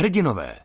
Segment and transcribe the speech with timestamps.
[0.00, 0.56] Hrdinové.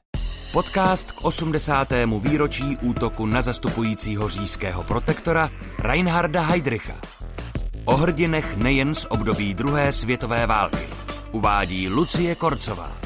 [0.51, 1.93] Podcast k 80.
[2.19, 6.93] výročí útoku na zastupujícího říjského protektora Reinharda Heydricha.
[7.85, 10.87] O hrdinech nejen z období druhé světové války.
[11.31, 13.04] Uvádí Lucie Korcová.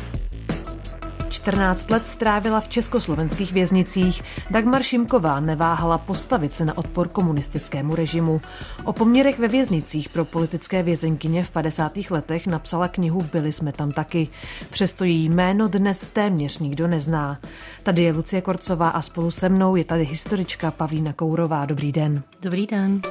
[1.30, 4.24] 14 let strávila v československých věznicích.
[4.50, 8.42] Dagmar Šimková neváhala postavit se na odpor komunistickému režimu.
[8.84, 11.98] O poměrech ve věznicích pro politické vězenkyně v 50.
[12.10, 14.28] letech napsala knihu Byli jsme tam taky.
[14.70, 17.40] Přesto její jméno dnes téměř nikdo nezná.
[17.84, 21.66] Tady je Lucie Korcová a spolu se mnou je tady historička Pavlína Kourová.
[21.66, 22.24] Dobrý den.
[22.42, 23.02] Dobrý den.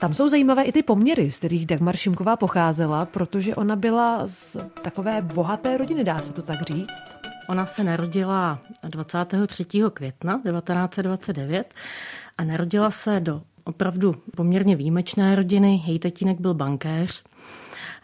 [0.00, 4.56] Tam jsou zajímavé i ty poměry, z kterých Dagmar Šimková pocházela, protože ona byla z
[4.82, 7.04] takové bohaté rodiny, dá se to tak říct.
[7.48, 9.64] Ona se narodila 23.
[9.92, 11.74] května 1929
[12.38, 15.82] a narodila se do opravdu poměrně výjimečné rodiny.
[15.86, 17.22] Její tatínek byl bankéř.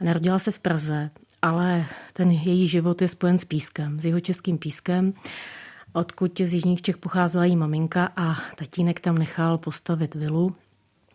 [0.01, 1.11] Narodila se v Praze,
[1.43, 5.15] ale ten její život je spojen s pískem, s jeho českým pískem
[5.93, 10.57] odkud z Jižních Čech pocházela její maminka a tatínek tam nechal postavit vilu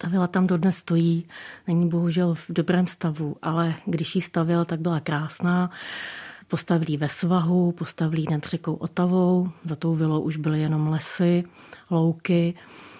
[0.02, 1.26] ta vila tam dodnes stojí,
[1.68, 5.70] není bohužel v dobrém stavu, ale když ji stavěl, tak byla krásná.
[6.48, 11.44] Postavili ve svahu, postavili nad řekou Otavou, za tou vilou už byly jenom lesy,
[11.90, 12.54] louky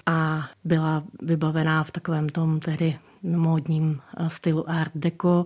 [0.06, 5.46] a byla vybavená v takovém tom tehdy módním eh, stylu art deco.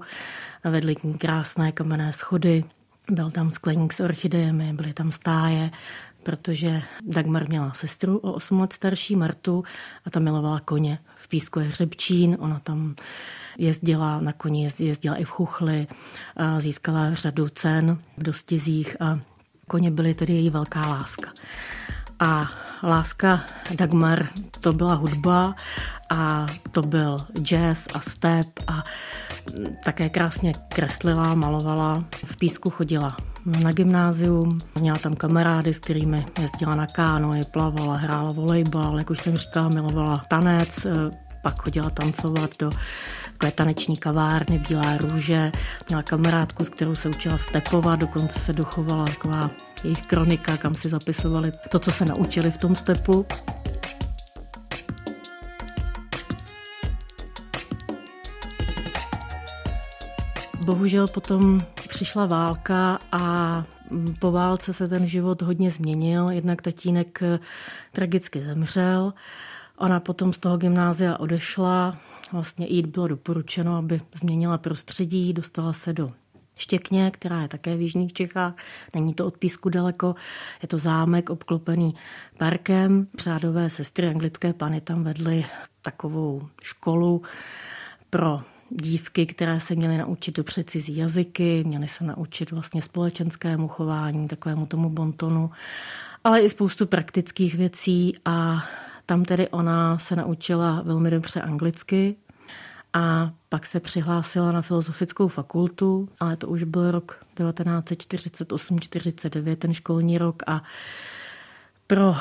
[0.63, 2.63] Vedly k ní krásné kamenné schody,
[3.11, 5.71] byl tam skleník s orchidejemi, byly tam stáje,
[6.25, 9.63] protože Dagmar měla sestru o 8 let starší Martu
[10.05, 10.99] a ta milovala koně.
[11.15, 12.95] V Písku je hřebčín, ona tam
[13.57, 15.87] jezdila na koni, jezdila i v Chuchli,
[16.59, 19.19] získala řadu cen v dostizích a
[19.67, 21.31] koně byly tedy její velká láska.
[22.19, 22.49] A
[22.83, 24.27] láska Dagmar
[24.61, 25.55] to byla hudba
[26.09, 28.83] a to byl jazz a step a
[29.83, 36.75] také krásně kreslila, malovala, v písku chodila na gymnázium, měla tam kamarády, s kterými jezdila
[36.75, 40.87] na kánoji, plavala, hrála volejbal, jak už jsem říkala, milovala tanec,
[41.43, 42.71] pak chodila tancovat do
[43.31, 45.51] takové taneční kavárny Bílá růže,
[45.89, 49.49] měla kamarádku, s kterou se učila stepovat, dokonce se dochovala taková
[49.83, 53.25] jejich kronika, kam si zapisovali to, co se naučili v tom stepu.
[60.65, 63.63] Bohužel potom přišla válka a
[64.19, 66.29] po válce se ten život hodně změnil.
[66.29, 67.23] Jednak tatínek
[67.91, 69.13] tragicky zemřel.
[69.77, 71.97] Ona potom z toho gymnázia odešla.
[72.31, 76.11] Vlastně jít bylo doporučeno, aby změnila prostředí, dostala se do
[76.55, 78.55] Štěkně, která je také v Jižních Čechách.
[78.95, 80.15] Není to od Písku daleko.
[80.61, 81.95] Je to zámek obklopený
[82.37, 83.07] parkem.
[83.15, 85.45] Přádové sestry anglické pany tam vedly
[85.81, 87.21] takovou školu
[88.09, 94.27] pro dívky, které se měly naučit dobře cizí jazyky, měly se naučit vlastně společenskému chování,
[94.27, 95.51] takovému tomu bontonu,
[96.23, 98.63] ale i spoustu praktických věcí a
[99.05, 102.15] tam tedy ona se naučila velmi dobře anglicky,
[102.97, 110.17] a pak se přihlásila na filozofickou fakultu, ale to už byl rok 1948-49, ten školní
[110.17, 110.63] rok a
[111.87, 112.15] pro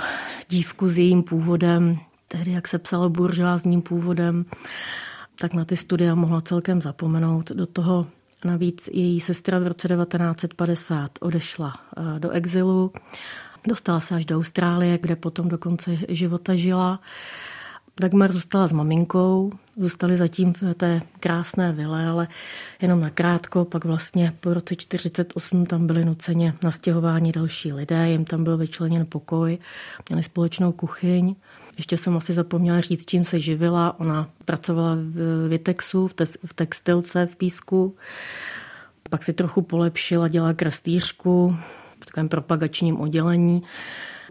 [0.49, 4.45] dívku s jejím původem, tehdy jak se psalo buržoázním původem,
[5.39, 7.51] tak na ty studia mohla celkem zapomenout.
[7.51, 8.07] Do toho
[8.45, 12.93] navíc její sestra v roce 1950 odešla eh, do exilu,
[13.69, 17.01] dostala se až do Austrálie, kde potom do konce života žila.
[18.01, 22.29] Dagmar zůstala s maminkou, zůstali zatím v té krásné vile, ale
[22.83, 28.25] jenom na krátko, pak vlastně po roce 48 tam byli nuceně nastěhováni další lidé, jim
[28.25, 29.59] tam byl vyčleněn pokoj,
[30.09, 31.35] měli společnou kuchyň.
[31.77, 34.01] Ještě jsem asi zapomněla říct, čím se živila.
[34.01, 36.09] Ona pracovala v Vitexu,
[36.47, 37.97] v textilce v Písku.
[39.11, 41.57] Pak si trochu polepšila, dělala krastýřku
[42.01, 43.63] v takovém propagačním oddělení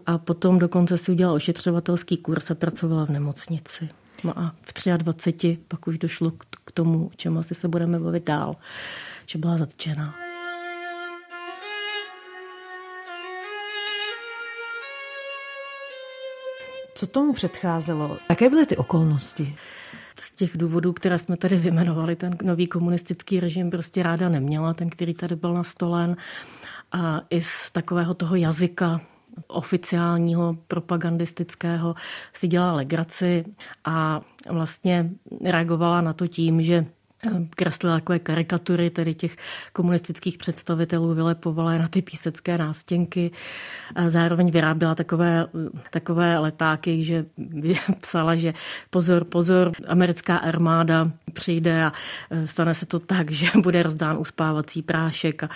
[0.06, 3.88] a potom dokonce si udělala ošetřovatelský kurz a pracovala v nemocnici.
[4.24, 6.32] No a v 23 pak už došlo
[6.64, 8.56] k tomu, o čem asi se budeme bavit dál,
[9.26, 10.14] že byla zatčená.
[16.94, 18.18] Co tomu předcházelo?
[18.30, 19.56] Jaké byly ty okolnosti?
[20.18, 24.90] Z těch důvodů, které jsme tady vymenovali, ten nový komunistický režim prostě ráda neměla, ten,
[24.90, 26.16] který tady byl nastolen.
[26.92, 29.00] A i z takového toho jazyka,
[29.46, 31.94] oficiálního propagandistického
[32.32, 33.44] si dělala legraci
[33.84, 34.20] a
[34.50, 35.10] vlastně
[35.44, 36.86] reagovala na to tím, že
[37.56, 39.36] kreslila takové karikatury tedy těch
[39.72, 43.30] komunistických představitelů, vylepovala na ty písecké nástěnky.
[44.08, 45.46] Zároveň vyráběla takové,
[45.90, 47.26] takové letáky, že
[48.00, 48.54] psala, že
[48.90, 51.92] pozor, pozor, americká armáda přijde a
[52.30, 55.48] e, stane se to tak, že bude rozdán uspávací prášek a,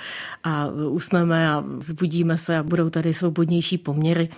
[0.45, 4.29] a usneme a zbudíme se a budou tady svobodnější poměry.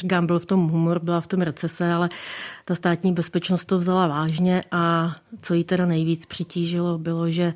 [0.00, 2.08] Říkám, byl v tom humor, byla v tom recese, ale
[2.64, 6.26] ta státní bezpečnost to vzala vážně a co jí teda nejvíc
[6.76, 7.54] přitížilo, bylo, že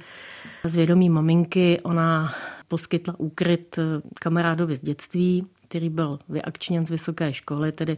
[0.65, 2.35] z vědomí maminky ona
[2.69, 3.79] poskytla úkryt
[4.15, 7.97] kamarádovi z dětství, který byl vyakčněn z vysoké školy, tedy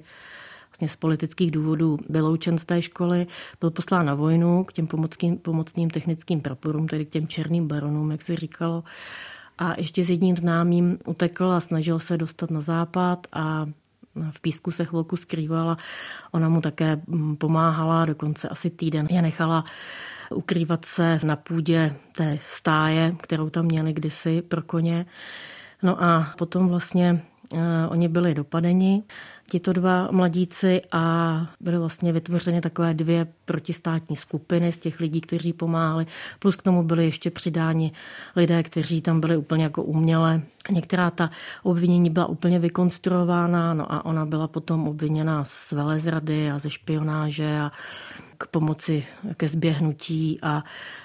[0.70, 3.26] vlastně z politických důvodů vyloučen z té školy,
[3.60, 8.10] byl poslán na vojnu k těm pomocným, pomocným technickým praporům, tedy k těm černým baronům,
[8.10, 8.84] jak se říkalo.
[9.58, 13.66] A ještě s jedním známým utekl a snažil se dostat na západ a
[14.30, 15.76] v písku se chvilku skrývala.
[16.32, 19.64] Ona mu také mm, pomáhala, dokonce asi týden je nechala
[20.34, 25.06] ukrývat se na půdě té stáje, kterou tam měli kdysi pro koně.
[25.82, 27.22] No a potom vlastně
[27.52, 29.02] uh, oni byli dopadeni
[29.52, 35.52] tito dva mladíci a byly vlastně vytvořeny takové dvě protistátní skupiny z těch lidí, kteří
[35.52, 36.06] pomáhali.
[36.38, 37.92] Plus k tomu byly ještě přidáni
[38.36, 40.42] lidé, kteří tam byli úplně jako uměle.
[40.70, 41.30] Některá ta
[41.62, 47.58] obvinění byla úplně vykonstruována, no a ona byla potom obviněna z velezrady a ze špionáže
[47.58, 47.72] a
[48.38, 49.04] k pomoci
[49.36, 50.64] ke zběhnutí a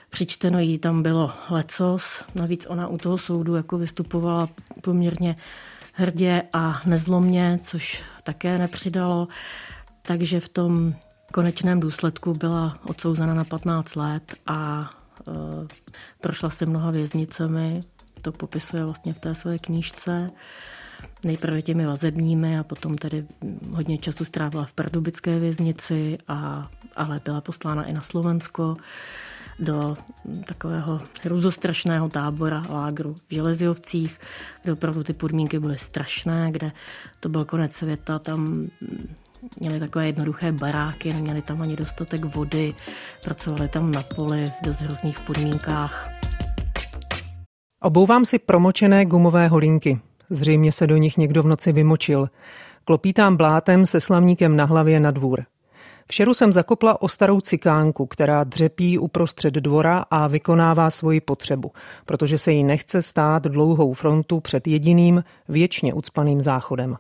[0.10, 2.24] přičteno jí tam bylo lecos.
[2.36, 4.50] Navíc ona u toho soudu jako vystupovala
[4.82, 5.36] poměrně
[5.98, 9.28] hrdě a nezlomně, což také nepřidalo.
[10.02, 10.94] Takže v tom
[11.34, 14.90] konečném důsledku byla odsouzena na 15 let a
[15.28, 15.32] e,
[16.22, 17.82] prošla se mnoha věznicemi.
[18.22, 20.32] To popisuje vlastně v té své knížce.
[21.24, 23.26] Nejprve těmi vazebními a potom tedy
[23.74, 28.76] hodně času strávila v Pardubické věznici, a, ale byla poslána i na Slovensko
[29.60, 29.98] do
[30.46, 34.20] takového hruzostrašného tábora lágru v Železovcích,
[34.64, 36.72] kde opravdu ty podmínky byly strašné, kde
[37.20, 38.64] to byl konec světa, tam
[39.60, 42.74] měli takové jednoduché baráky, neměli tam ani dostatek vody,
[43.24, 46.10] pracovali tam na poli v dost hrozných podmínkách.
[47.82, 50.00] Obouvám si promočené gumové holinky.
[50.30, 52.30] Zřejmě se do nich někdo v noci vymočil.
[52.84, 55.46] Klopítám blátem se slavníkem na hlavě na dvůr.
[56.10, 61.72] V šeru jsem zakopla o starou cikánku, která dřepí uprostřed dvora a vykonává svoji potřebu,
[62.06, 66.98] protože se jí nechce stát dlouhou frontu před jediným, věčně ucpaným záchodem.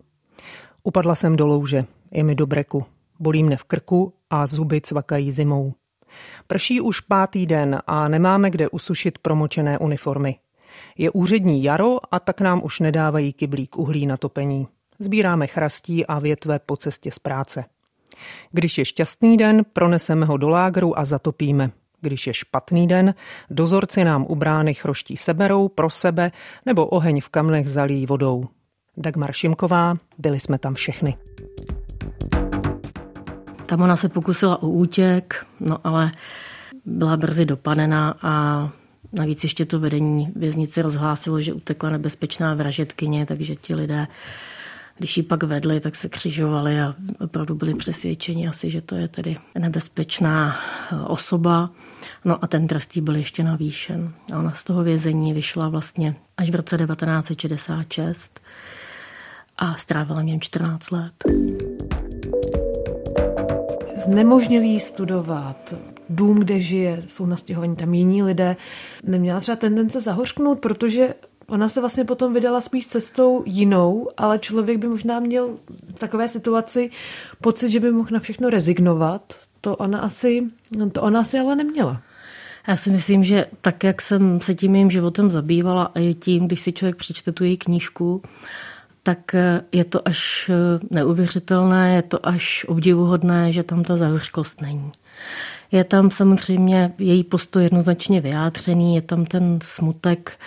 [0.83, 2.86] Upadla jsem do louže, je mi do breku,
[3.19, 5.74] bolí mne v krku a zuby cvakají zimou.
[6.48, 10.36] Prší už pátý den a nemáme kde usušit promočené uniformy.
[10.98, 14.68] Je úřední jaro a tak nám už nedávají kyblík uhlí na topení.
[15.00, 17.65] Sbíráme chrastí a větve po cestě z práce.
[18.51, 21.71] Když je šťastný den, proneseme ho do lágru a zatopíme.
[22.01, 23.13] Když je špatný den,
[23.50, 26.31] dozorci nám u brány chroští seberou pro sebe
[26.65, 28.48] nebo oheň v kamnech zalí vodou.
[28.98, 31.18] Dagmar Šimková, byli jsme tam všechny.
[33.65, 36.12] Tam ona se pokusila o útěk, no ale
[36.86, 38.69] byla brzy dopadená a
[39.13, 44.07] navíc ještě to vedení věznice rozhlásilo, že utekla nebezpečná vražetkyně, takže ti lidé
[44.98, 49.08] když ji pak vedli, tak se křižovali a opravdu byli přesvědčeni asi, že to je
[49.08, 51.70] tedy nebezpečná eh, osoba.
[52.26, 54.14] No a ten trest byl ještě navýšen.
[54.34, 58.40] A ona z toho vězení vyšla vlastně až v roce 1966
[59.58, 61.14] a strávila něm 14 let.
[64.06, 65.74] Znemožnili studovat,
[66.10, 68.56] dům, kde žije, jsou nastěhovaní tam jiní lidé.
[69.04, 71.14] Neměla třeba tendence zahořknout, protože
[71.50, 75.50] Ona se vlastně potom vydala spíš cestou jinou, ale člověk by možná měl
[75.96, 76.89] v takové situaci
[77.42, 79.34] pocit, že by mohl na všechno rezignovat.
[79.62, 80.44] To ona asi,
[80.92, 82.01] to ona asi ale neměla.
[82.68, 86.48] Já si myslím, že tak, jak jsem se tím jejím životem zabývala a je tím,
[86.48, 88.22] když si člověk přečte tu její knížku,
[89.04, 89.20] tak
[89.72, 90.51] je to až
[90.92, 94.92] neuvěřitelné, je to až obdivuhodné, že tam ta zahořkost není.
[95.72, 100.39] Je tam samozřejmě její postoj jednoznačně vyjádřený, je tam ten smutek,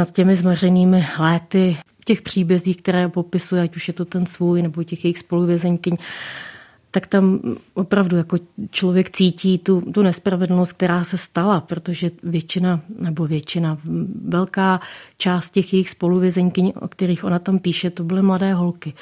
[0.00, 4.84] nad těmi zmařenými léty, těch příbězích, které popisuje, ať už je to ten svůj nebo
[4.84, 5.96] těch jejich spoluvězeňkyň,
[6.90, 7.40] tak tam
[7.74, 8.36] opravdu jako
[8.70, 13.78] člověk cítí tu, tu nespravedlnost, která se stala, protože většina, nebo většina,
[14.24, 14.80] velká
[15.16, 18.94] část těch jejich spoluvězeňkyň, o kterých ona tam píše, to byly mladé holky.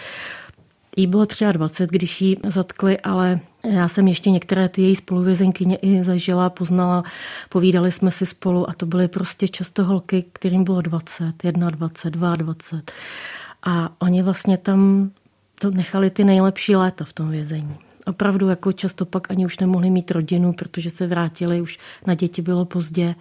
[0.97, 6.05] Jí bylo 23, když ji zatkli, ale já jsem ještě některé ty její spoluvězenkyně i
[6.05, 7.05] zažila, poznala,
[7.49, 11.25] povídali jsme si spolu a to byly prostě často holky, kterým bylo 20,
[11.71, 12.37] 21, 22.
[13.63, 15.11] A oni vlastně tam
[15.59, 17.77] to nechali ty nejlepší léta v tom vězení.
[18.07, 22.43] opravdu jako často pak ani už nemohli mít rodinu, protože se vrátili, už na děti
[22.43, 23.15] bylo pozdě.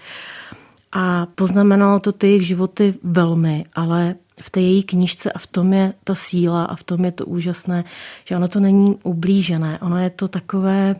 [0.98, 5.74] A poznamenalo to ty jejich životy velmi, ale v té její knížce a v tom
[5.74, 7.84] je ta síla a v tom je to úžasné,
[8.26, 10.96] že ono to není ublížené, ono je to takové,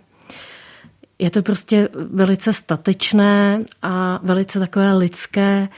[1.20, 5.70] je to prostě velice statečné a velice takové lidské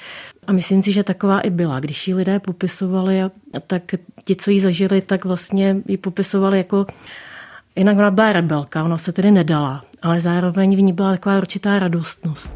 [0.47, 1.79] a myslím si, že taková i byla.
[1.79, 3.21] Když ji lidé popisovali,
[3.67, 3.83] tak
[4.23, 6.85] ti, co ji zažili, tak vlastně ji popisovali jako
[7.75, 11.79] Jinak ona byla rebelka, ona se tedy nedala, ale zároveň v ní byla taková určitá
[11.79, 12.51] radostnost.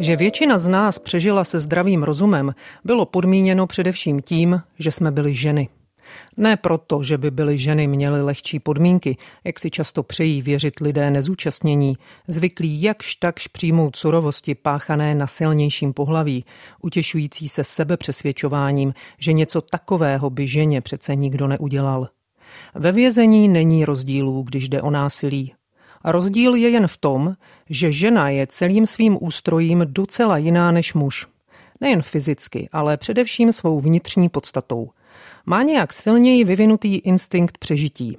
[0.00, 2.54] Že většina z nás přežila se zdravým rozumem,
[2.84, 5.68] bylo podmíněno především tím, že jsme byli ženy.
[6.36, 11.10] Ne proto, že by byly ženy měly lehčí podmínky, jak si často přejí věřit lidé
[11.10, 11.96] nezúčastnění,
[12.28, 16.44] zvyklí jakž takž přijmout surovosti páchané na silnějším pohlaví,
[16.82, 22.08] utěšující se sebepřesvědčováním, že něco takového by ženě přece nikdo neudělal.
[22.74, 25.52] Ve vězení není rozdílů, když jde o násilí.
[26.04, 27.34] Rozdíl je jen v tom,
[27.70, 31.26] že žena je celým svým ústrojím docela jiná než muž.
[31.80, 34.90] Nejen fyzicky, ale především svou vnitřní podstatou.
[35.46, 38.18] Má nějak silněji vyvinutý instinkt přežití.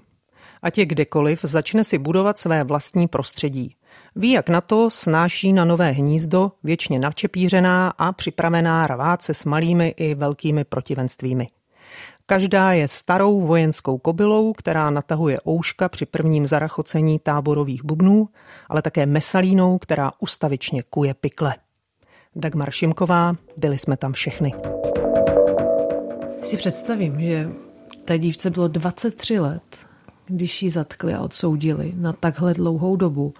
[0.61, 3.75] Ať je kdekoliv, začne si budovat své vlastní prostředí.
[4.15, 9.45] Ví, jak na to, snáší na nové hnízdo, věčně navčepířená a připravená rvát se s
[9.45, 11.47] malými i velkými protivenstvími.
[12.31, 18.29] Každá je starou vojenskou kobylou, která natahuje ouška při prvním zarachocení táborových bubnů,
[18.69, 21.55] ale také mesalínou, která ustavičně kuje pikle.
[22.35, 24.53] Dagmar Šimková, byli jsme tam všechny.
[26.41, 27.49] Si představím, že
[28.05, 29.87] té dívce bylo 23 let,
[30.25, 33.33] když ji zatkli a odsoudili na takhle dlouhou dobu.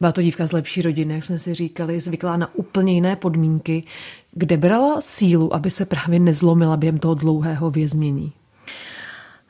[0.00, 3.84] Byla to dívka z lepší rodiny, jak jsme si říkali, zvyklá na úplně jiné podmínky.
[4.32, 8.32] Kde brala sílu, aby se právě nezlomila během toho dlouhého věznění?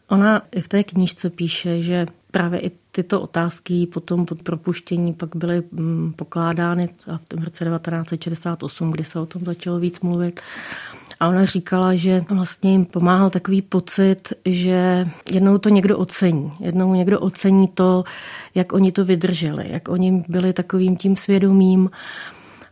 [0.09, 5.63] Ona v té knížce píše, že právě i tyto otázky potom pod propuštění pak byly
[5.73, 10.41] mm, pokládány v tom roce 1968, kdy se o tom začalo víc mluvit.
[11.21, 16.53] A ona říkala, že vlastně jim pomáhal takový pocit, že jednou to někdo ocení.
[16.61, 18.05] Jednou někdo ocení to,
[18.55, 21.91] jak oni to vydrželi, jak oni byli takovým tím svědomím.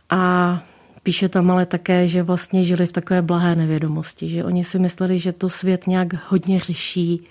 [0.09, 0.61] A
[1.07, 5.19] Píše tam ale také, že vlastně žili v takové blahé nevědomosti, že oni si mysleli,
[5.19, 7.23] že to svět nějak hodně řeší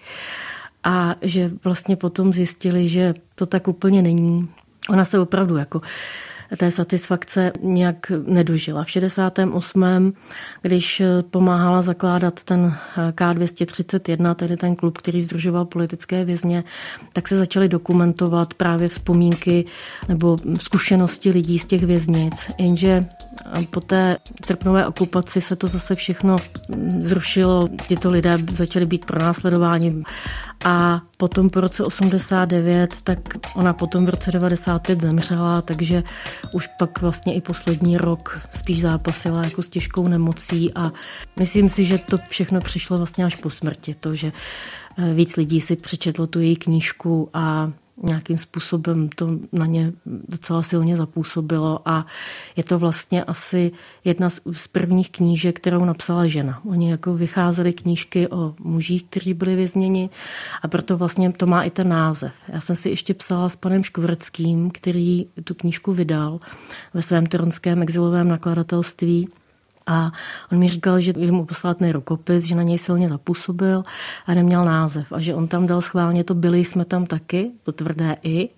[0.85, 4.49] a že vlastně potom zjistili, že to tak úplně není.
[4.90, 5.80] Ona se opravdu jako
[6.57, 8.85] té satisfakce nějak nedožila.
[8.85, 10.12] V 68.
[10.62, 12.75] když pomáhala zakládat ten
[13.11, 16.65] K231, tedy ten klub, který združoval politické vězně,
[17.12, 19.65] tak se začaly dokumentovat právě vzpomínky
[20.09, 22.47] nebo zkušenosti lidí z těch věznic.
[22.59, 23.05] Jenže
[23.71, 24.16] po té
[24.47, 26.37] srpnové okupaci se to zase všechno
[27.00, 30.02] zrušilo, tyto lidé začali být pronásledováni.
[30.64, 33.19] A potom po roce 89, tak
[33.55, 36.02] ona potom v roce 95 zemřela, takže
[36.55, 40.75] už pak vlastně i poslední rok spíš zápasila jako s těžkou nemocí.
[40.75, 40.93] A
[41.38, 44.33] myslím si, že to všechno přišlo vlastně až po smrti, to, že
[44.99, 47.73] eh, víc lidí si přečetlo tu její knížku a
[48.03, 52.07] nějakým způsobem to na ně docela silně zapůsobilo a
[52.57, 53.73] je to vlastně asi
[54.05, 54.41] jedna z,
[54.73, 56.61] prvních knížek, kterou napsala žena.
[56.65, 60.11] Oni jako vycházely knížky o mužích, kteří byli vězněni
[60.62, 62.33] a proto vlastně to má i ten název.
[62.49, 66.41] Já jsem si ještě psala s panem Škvrckým, který tu knížku vydal
[66.95, 69.29] ve svém toronském exilovém nakladatelství
[69.87, 70.12] a
[70.52, 73.83] on mi říkal, že mu poslal ten rukopis, že na něj silně zapůsobil
[74.26, 75.12] a neměl název.
[75.12, 78.49] A že on tam dal schválně to byli jsme tam taky, to tvrdé i,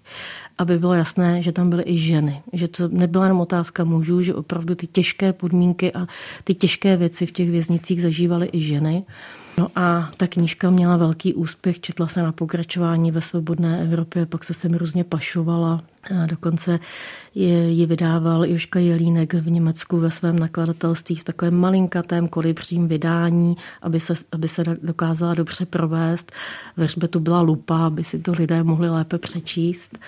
[0.59, 2.43] aby bylo jasné, že tam byly i ženy.
[2.53, 6.07] Že to nebyla jenom otázka mužů, že opravdu ty těžké podmínky a
[6.45, 9.03] ty těžké věci v těch věznicích zažívaly i ženy.
[9.59, 14.45] No a ta knížka měla velký úspěch, četla se na pokračování ve svobodné Evropě, pak
[14.45, 15.83] se sem různě pašovala.
[16.23, 16.79] A dokonce
[17.35, 23.57] ji, ji vydával Joška Jelínek v Německu ve svém nakladatelství v takovém malinkatém kolibřím vydání,
[23.83, 26.33] aby se, aby se dokázala dobře provést.
[26.77, 29.99] Ve hřbetu byla lupa, aby si to lidé mohli lépe přečíst.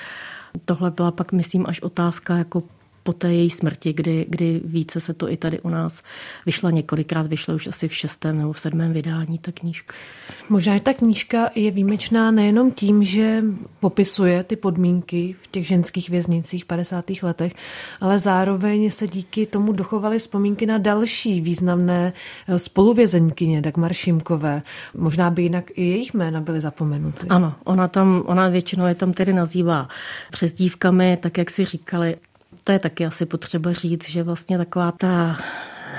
[0.64, 2.62] Tohle byla pak, myslím, až otázka jako
[3.10, 6.02] po té její smrti, kdy, kdy více se to i tady u nás
[6.46, 9.94] vyšla několikrát, vyšla už asi v šestém nebo v sedmém vydání ta knížka.
[10.48, 13.44] Možná, že ta knížka je výjimečná nejenom tím, že
[13.80, 17.04] popisuje ty podmínky v těch ženských věznicích v 50.
[17.22, 17.52] letech,
[18.00, 22.12] ale zároveň se díky tomu dochovaly vzpomínky na další významné
[22.48, 24.62] eh, spoluvězeňkyně Dagmar Šimkové.
[24.94, 27.26] Možná by jinak i jejich jména byly zapomenuty.
[27.28, 29.88] Ano, ona tam, ona většinou je tam tedy nazývá
[30.30, 32.16] přezdívkami, tak jak si říkali,
[32.64, 35.38] to je taky asi potřeba říct, že vlastně taková ta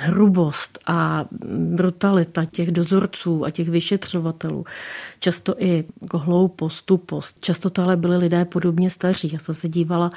[0.02, 1.26] hrubost a
[1.58, 4.66] brutalita těch dozorců a těch vyšetřovatelů,
[5.20, 7.38] často i jako hloupost, tupost.
[7.40, 9.30] Často to ale byli lidé podobně staří.
[9.34, 10.12] Já jsem se dívala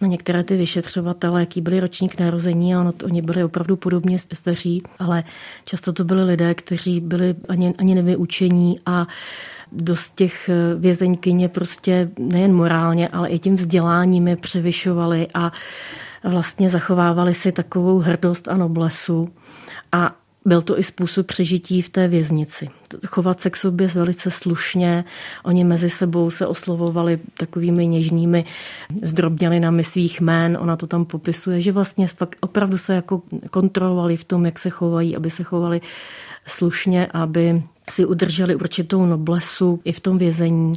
[0.00, 4.82] na některé ty vyšetřovatele, jaký byli ročník narození a ono, oni byli opravdu podobně staří,
[4.98, 5.24] ale
[5.64, 9.06] často to byli lidé, kteří byli ani, ani nevyučení a
[9.72, 15.52] dost těch vězeňkyně prostě nejen morálně, ale i tím vzděláním je převyšovali a
[16.24, 19.28] vlastně zachovávali si takovou hrdost a noblesu.
[19.92, 22.68] A byl to i způsob přežití v té věznici.
[23.06, 25.04] Chovat se k sobě velice slušně,
[25.44, 28.44] oni mezi sebou se oslovovali takovými něžnými
[29.02, 32.06] zdrobnělinami svých jmén, ona to tam popisuje, že vlastně
[32.40, 35.80] opravdu se jako kontrolovali v tom, jak se chovají, aby se chovali
[36.46, 40.72] slušně, aby si udrželi určitou noblesu i v tom vězení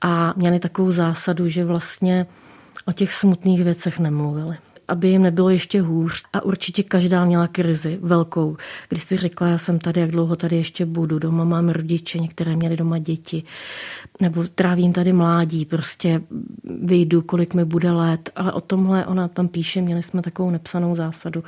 [0.00, 2.26] a měli takovou zásadu, že vlastně
[2.86, 4.56] o těch smutných věcech nemluvili
[4.88, 6.22] aby jim nebylo ještě hůř.
[6.32, 8.56] A určitě každá měla krizi velkou.
[8.88, 12.56] Když si řekla, já jsem tady, jak dlouho tady ještě budu, doma mám rodiče, některé
[12.56, 13.42] měly doma děti,
[14.22, 16.20] nebo trávím tady mládí, prostě
[16.82, 18.30] vyjdu, kolik mi bude let.
[18.36, 21.44] Ale o tomhle ona tam píše, měli jsme takovou nepsanou zásadu,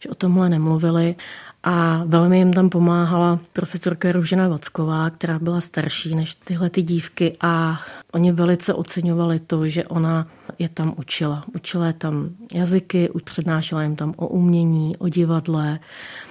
[0.00, 1.14] že o tomhle nemluvili.
[1.62, 7.36] A velmi jim tam pomáhala profesorka Růžena Vacková, která byla starší než tyhle ty dívky
[7.40, 7.80] a
[8.12, 10.26] oni velice oceňovali to, že ona
[10.58, 11.44] je tam učila.
[11.54, 15.78] Učila je tam jazyky, přednášela jim tam o umění, o divadle,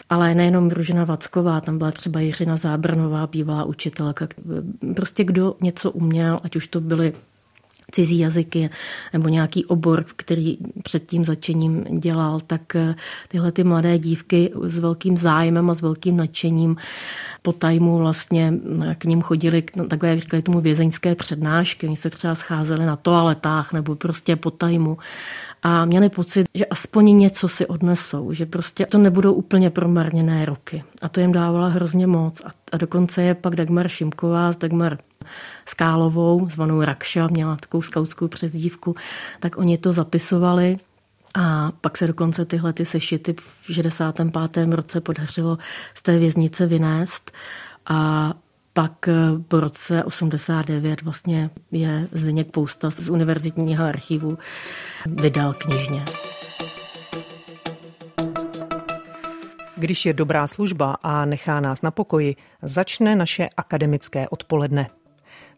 [0.09, 4.27] ale nejenom Růžena Vacková, tam byla třeba Jiřina Zábrnová, bývalá učitelka.
[4.95, 7.13] Prostě kdo něco uměl, ať už to byly
[7.91, 8.69] cizí jazyky
[9.13, 12.95] nebo nějaký obor, který před tím začením dělal, tak eh,
[13.27, 16.77] tyhle ty mladé dívky s velkým zájmem a s velkým nadšením
[17.41, 21.87] po tajmu vlastně eh, k ním chodili no, takové, říkali tomu vězeňské přednášky.
[21.87, 24.97] Oni se třeba scházeli na toaletách nebo prostě po tajmu
[25.63, 30.83] a měli pocit, že aspoň něco si odnesou, že prostě to nebudou úplně promarněné roky.
[31.01, 32.41] A to jim dávala hrozně moc.
[32.45, 34.97] A, a dokonce je pak Dagmar Šimková s Dagmar
[35.65, 38.95] Skálovou, zvanou Rakša, měla takovou skautskou přezdívku,
[39.39, 40.77] tak oni to zapisovali
[41.35, 44.67] a pak se dokonce tyhle ty sešity v 65.
[44.71, 45.57] roce podařilo
[45.93, 47.31] z té věznice vynést
[47.85, 48.33] a
[48.73, 49.13] pak eh,
[49.47, 54.37] po roce 89 vlastně je Zdeněk Pousta z univerzitního archivu
[55.05, 56.05] vydal knižně.
[59.75, 64.89] Když je dobrá služba a nechá nás na pokoji, začne naše akademické odpoledne.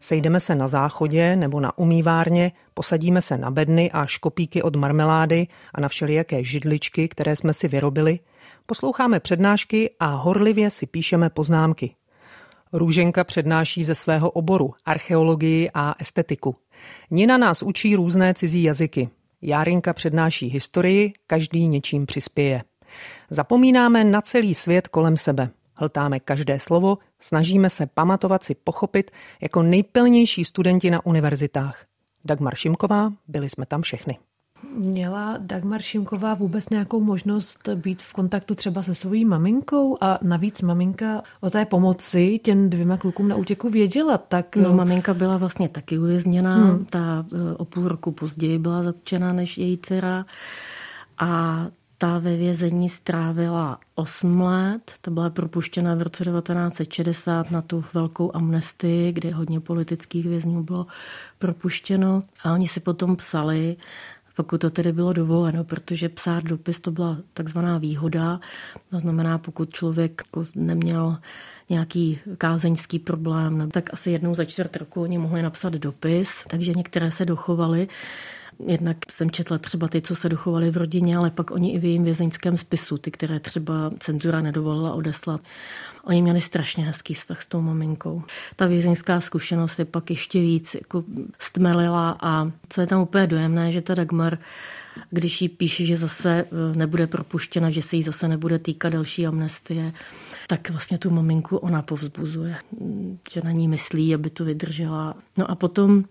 [0.04, 5.46] Sejdeme se na záchodě nebo na umývárně, posadíme se na bedny a škopíky od marmelády
[5.74, 8.18] a na všelijaké židličky, které jsme si vyrobili,
[8.66, 11.94] posloucháme přednášky a horlivě si píšeme poznámky.
[12.72, 16.56] Růženka přednáší ze svého oboru archeologii a estetiku.
[17.10, 19.08] Nina nás učí různé cizí jazyky.
[19.42, 22.62] Járinka přednáší historii, každý něčím přispěje.
[23.30, 25.50] Zapomínáme na celý svět kolem sebe.
[25.76, 31.84] Hltáme každé slovo, snažíme se pamatovat si pochopit jako nejpilnější studenti na univerzitách.
[32.24, 34.18] Dagmar Šimková, byli jsme tam všechny.
[34.76, 40.62] Měla Dagmar Šimková vůbec nějakou možnost být v kontaktu třeba se svojí maminkou a navíc
[40.62, 44.56] maminka o té pomoci těm dvěma klukům na útěku věděla, tak...
[44.56, 46.84] No, maminka byla vlastně taky uvězněná, hmm.
[46.84, 50.26] ta e, o půl roku později byla zatčena než její dcera
[51.18, 51.66] a
[52.02, 58.36] ta ve vězení strávila 8 let, ta byla propuštěna v roce 1960 na tu velkou
[58.36, 60.86] amnestii, kde hodně politických vězňů bylo
[61.38, 63.76] propuštěno a oni si potom psali,
[64.36, 68.40] pokud to tedy bylo dovoleno, protože psát dopis to byla takzvaná výhoda.
[68.90, 70.22] To znamená, pokud člověk
[70.54, 71.18] neměl
[71.70, 77.10] nějaký kázeňský problém, tak asi jednou za čtvrt roku oni mohli napsat dopis, takže některé
[77.10, 77.88] se dochovaly.
[78.66, 81.84] Jednak jsem četla třeba ty, co se dochovaly v rodině, ale pak oni i v
[81.84, 85.40] jejím vězeňském spisu, ty, které třeba cenzura nedovolila odeslat.
[86.04, 88.22] Oni měli strašně hezký vztah s tou maminkou.
[88.56, 91.04] Ta vězeňská zkušenost je pak ještě víc jako
[91.38, 94.38] stmelila a co je tam úplně dojemné, že ta Dagmar
[95.10, 99.26] když jí píše, že zase e, nebude propuštěna, že se jí zase nebude týkat další
[99.26, 99.92] amnestie,
[100.46, 102.56] tak vlastně tu maminku ona povzbuzuje,
[103.32, 105.14] že na ní myslí, aby to vydržela.
[105.36, 106.04] No a potom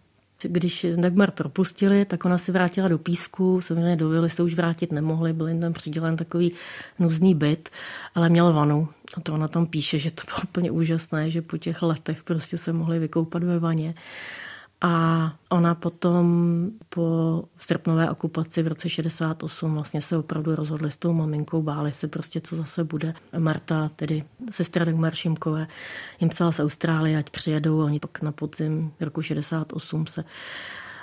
[0.49, 4.91] když Dagmar propustili, tak ona si vrátila do písku, samozřejmě do vily se už vrátit
[4.91, 6.51] nemohli, byl jim tam přidělen takový
[6.99, 7.69] nuzný byt,
[8.15, 8.88] ale měl vanu.
[9.17, 12.58] A to ona tam píše, že to bylo úplně úžasné, že po těch letech prostě
[12.58, 13.93] se mohli vykoupat ve vaně.
[14.82, 16.26] A ona potom
[16.89, 22.08] po srpnové okupaci v roce 68 vlastně se opravdu rozhodli s tou maminkou, báli se
[22.08, 23.13] prostě, co zase bude.
[23.38, 25.67] Marta, tedy sestra Dagmar Šimkové,
[26.20, 27.80] jim psala z Austrálie, ať přijedou.
[27.80, 30.24] Oni pak na podzim roku 68 se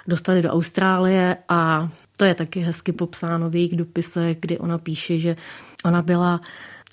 [0.07, 5.19] dostali do Austrálie a to je taky hezky popsáno v jejich dopisech, kdy ona píše,
[5.19, 5.37] že
[5.85, 6.41] ona byla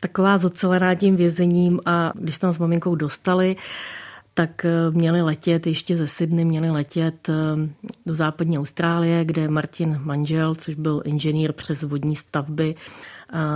[0.02, 3.56] taková zocelená tím vězením a když tam s maminkou dostali,
[4.38, 7.34] tak eh, měli letět ještě ze Sydney, měli letět eh,
[8.06, 12.76] do západní Austrálie, kde Martin manžel, což byl inženýr přes vodní stavby,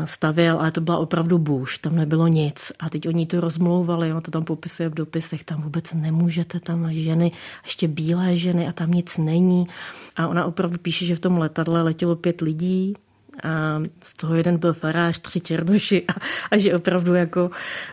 [0.05, 2.71] stavěl, ale to byla opravdu bůž, tam nebylo nic.
[2.79, 6.93] A teď oni to rozmlouvali, ono to tam popisuje v dopisech, tam vůbec nemůžete, tam
[6.93, 7.31] ženy,
[7.63, 9.67] ještě bílé ženy a tam nic není.
[10.15, 12.93] A ona opravdu píše, že v tom letadle letělo pět lidí,
[13.43, 16.13] a z toho jeden byl farář, tři černoši a,
[16.51, 17.51] a že opravdu jako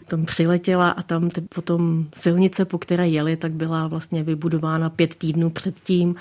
[0.08, 5.14] tam přiletěla a tam ty, potom silnice, po které jeli, tak byla vlastně vybudována pět
[5.14, 6.14] týdnů předtím.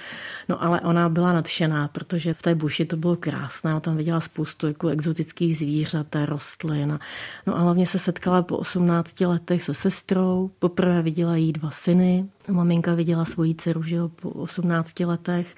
[0.50, 4.22] No ale ona byla nadšená, protože v té buši to bylo krásné, ona tam viděla
[4.22, 7.00] spoustu jako exotických zvířat a rostlin.
[7.48, 12.26] No a hlavně se setkala po 18 letech se sestrou, poprvé viděla jí dva syny,
[12.52, 15.56] Maminka viděla svoji dceru že jo, po 18 letech.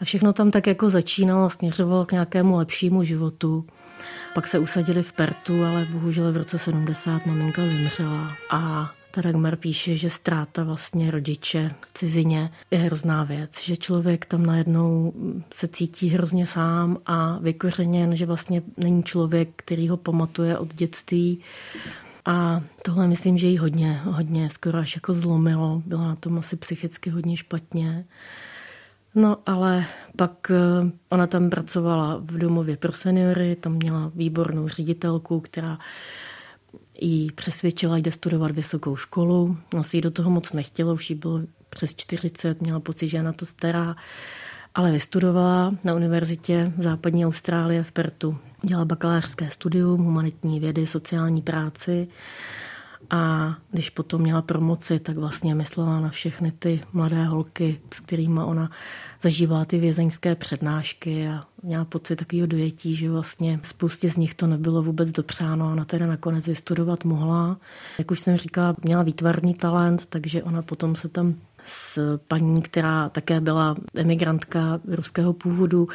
[0.00, 3.66] A všechno tam tak jako začínalo a směřovalo k nějakému lepšímu životu.
[4.34, 8.36] Pak se usadili v Pertu, ale bohužel v roce 70 maminka zemřela.
[8.50, 14.46] A Dagmar píše, že ztráta vlastně rodiče v cizině je hrozná věc, že člověk tam
[14.46, 15.12] najednou
[15.54, 21.38] se cítí hrozně sám a vykořeněn, že vlastně není člověk, který ho pamatuje od dětství
[22.24, 25.82] a tohle myslím, že jí hodně, hodně skoro až jako zlomilo.
[25.86, 28.04] Byla na tom asi psychicky hodně špatně.
[29.14, 29.84] No ale
[30.16, 35.78] pak eh, ona tam pracovala v domově pro seniory, tam měla výbornou ředitelku, která
[37.00, 39.56] jí přesvědčila, jde studovat vysokou školu.
[39.74, 43.16] No si jí do toho moc nechtělo, už jí bylo přes 40, měla pocit, že
[43.16, 43.96] je na to stará,
[44.74, 51.42] ale vystudovala na univerzitě v západní Austrálie v Pertu Dělala bakalářské studium, humanitní vědy, sociální
[51.42, 52.08] práci
[53.10, 58.40] a když potom měla promoci, tak vlastně myslela na všechny ty mladé holky, s kterými
[58.44, 58.70] ona
[59.22, 64.46] zažívala ty vězeňské přednášky a měla pocit takového dojetí, že vlastně spoustě z nich to
[64.46, 67.56] nebylo vůbec dopřáno a ona teda nakonec vystudovat mohla.
[67.98, 71.34] Jak už jsem říkala, měla výtvarný talent, takže ona potom se tam
[71.66, 75.88] s paní, která také byla emigrantka ruského původu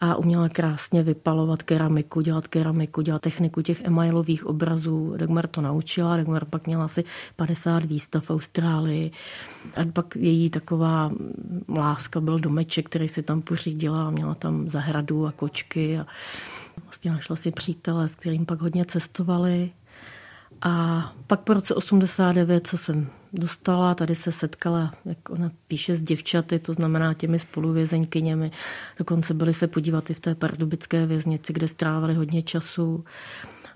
[0.00, 5.14] a uměla krásně vypalovat keramiku, dělat keramiku, dělat techniku těch emailových obrazů.
[5.16, 7.04] Dagmar to naučila, Dagmar pak měla asi
[7.36, 9.10] 50 výstav v Austrálii
[9.76, 11.10] a pak její taková
[11.68, 16.06] láska byl domeček, který si tam pořídila a měla tam zahradu a kočky a
[16.84, 19.70] vlastně našla si přítele, s kterým pak hodně cestovali.
[20.62, 26.02] A pak po roce 89, co jsem dostala, tady se setkala, jak ona píše, s
[26.02, 28.50] děvčaty, to znamená těmi spoluvězeňkyněmi.
[28.98, 33.04] Dokonce byli se podívat i v té pardubické věznici, kde strávili hodně času.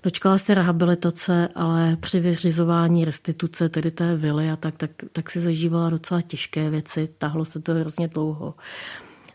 [0.03, 5.39] Dočkala se rehabilitace, ale při vyřizování restituce, tedy té vily a tak, tak, tak si
[5.39, 7.07] zažívala docela těžké věci.
[7.17, 8.55] Tahlo se to hrozně dlouho.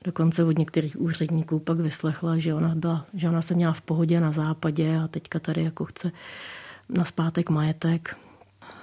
[0.04, 4.20] Dokonce od některých úředníků pak vyslechla, že ona, byla, že ona se měla v pohodě
[4.20, 6.12] na západě a teďka tady jako chce
[6.88, 8.16] na zpátek majetek.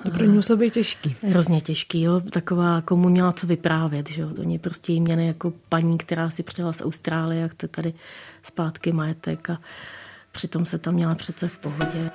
[0.03, 1.15] To pro ní muselo být těžký.
[1.23, 2.19] Hrozně těžký, jo.
[2.19, 4.29] Taková, komu měla co vyprávět, že jo.
[4.39, 7.93] Oni prostě jí měli jako paní, která si přijela z Austrálie a chce tady
[8.43, 9.59] zpátky majetek a
[10.31, 12.11] přitom se tam měla přece v pohodě.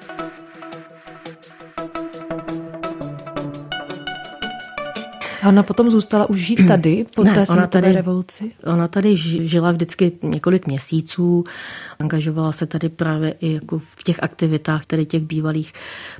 [5.42, 8.52] A ona potom zůstala už žít tady po ne, té ona tady, revoluci?
[8.64, 11.44] Ona tady žila vždycky několik měsíců,
[11.98, 15.72] angažovala se tady právě i jako v těch aktivitách tady těch bývalých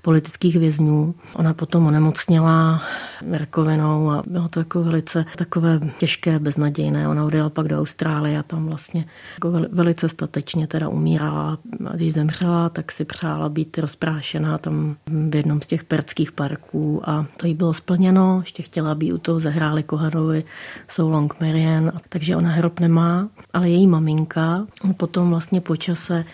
[0.03, 1.15] politických vězňů.
[1.35, 2.83] Ona potom onemocněla
[3.31, 7.09] rakovinou a bylo to jako velice takové těžké, beznadějné.
[7.09, 11.59] Ona odjela pak do Austrálie a tam vlastně jako velice statečně teda umírala.
[11.87, 17.03] A když zemřela, tak si přála být rozprášená tam v jednom z těch perckých parků
[17.05, 18.41] a to jí bylo splněno.
[18.41, 20.45] Ještě chtěla, u toho zahráli Kohanovi
[20.89, 26.25] So Long Marian, takže ona hrob nemá, ale její maminka potom vlastně po čase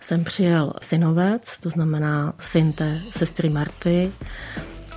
[0.00, 4.12] jsem přijel synovec, to znamená syn té sestry Marty,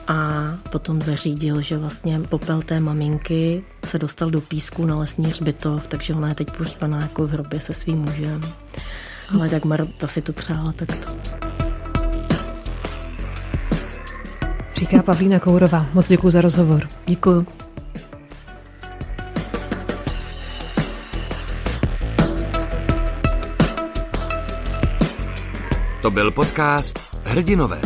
[0.09, 5.87] a potom zařídil, že vlastně popel té maminky se dostal do písku na lesní hřbitov,
[5.87, 8.41] takže ona je teď pohřbaná jako v hrobě se svým mužem.
[9.35, 11.48] Ale Dagmar ta si to přála takto.
[14.79, 15.85] Říká Pavlína Kourová.
[15.93, 16.87] Moc děkuji za rozhovor.
[17.05, 17.45] Děkuji.
[26.01, 27.81] To byl podcast Hrdinové.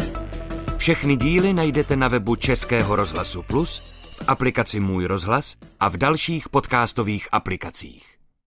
[0.77, 6.49] Všechny díly najdete na webu Českého rozhlasu Plus, v aplikaci Můj rozhlas a v dalších
[6.49, 8.12] podcastových aplikacích.